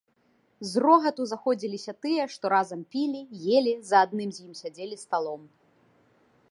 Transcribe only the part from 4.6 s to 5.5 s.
сядзелі сталом.